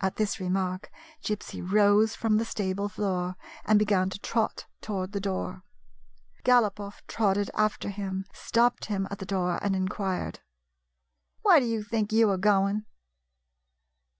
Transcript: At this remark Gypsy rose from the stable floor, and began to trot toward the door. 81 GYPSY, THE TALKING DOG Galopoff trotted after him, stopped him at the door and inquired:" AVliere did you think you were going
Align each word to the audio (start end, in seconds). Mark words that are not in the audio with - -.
At 0.00 0.16
this 0.16 0.40
remark 0.40 0.90
Gypsy 1.22 1.60
rose 1.60 2.14
from 2.14 2.38
the 2.38 2.44
stable 2.46 2.88
floor, 2.88 3.36
and 3.66 3.78
began 3.78 4.08
to 4.08 4.18
trot 4.20 4.64
toward 4.80 5.12
the 5.12 5.20
door. 5.20 5.50
81 5.50 5.52
GYPSY, 5.52 5.60
THE 5.60 6.32
TALKING 6.32 6.32
DOG 6.32 6.44
Galopoff 6.46 7.06
trotted 7.06 7.50
after 7.54 7.88
him, 7.90 8.24
stopped 8.32 8.86
him 8.86 9.06
at 9.10 9.18
the 9.18 9.26
door 9.26 9.58
and 9.62 9.76
inquired:" 9.76 10.40
AVliere 11.44 11.60
did 11.60 11.66
you 11.68 11.82
think 11.84 12.12
you 12.14 12.28
were 12.28 12.38
going 12.38 12.86